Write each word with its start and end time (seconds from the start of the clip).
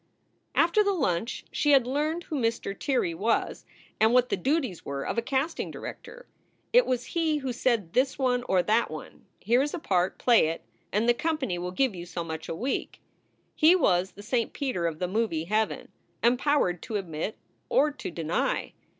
After 0.55 0.83
the 0.83 0.95
lunch 0.95 1.45
she 1.51 1.73
had 1.73 1.85
learned 1.85 2.23
who 2.23 2.35
Mr. 2.39 2.73
Tirrey 2.75 3.13
was 3.13 3.65
and 3.99 4.13
what 4.13 4.29
the 4.29 4.35
duties 4.35 4.83
were 4.83 5.03
of 5.03 5.19
a 5.19 5.21
casting 5.21 5.69
director. 5.69 6.25
It 6.73 6.79
w 6.79 6.93
r 6.93 6.93
as 6.95 7.05
he 7.13 7.37
who 7.37 7.53
said 7.53 7.93
to 7.93 7.93
this 7.93 8.17
one 8.17 8.41
or 8.49 8.63
that 8.63 8.89
one, 8.89 9.27
"Here 9.39 9.61
is 9.61 9.75
a 9.75 9.77
part; 9.79 10.17
play 10.17 10.47
it, 10.47 10.63
and 10.91 11.07
the 11.07 11.13
company 11.13 11.59
will 11.59 11.69
give 11.69 11.93
you 11.93 12.07
so 12.07 12.23
much 12.23 12.49
a 12.49 12.55
week." 12.55 12.99
He 13.53 13.75
was 13.75 14.13
the 14.13 14.23
St. 14.23 14.53
Peter 14.53 14.87
of 14.87 14.97
the 14.97 15.07
movie 15.07 15.43
heaven, 15.43 15.89
empowered 16.23 16.81
to 16.81 16.95
admit 16.95 17.37
or 17.69 17.91
to 17.91 18.09
deny. 18.09 18.73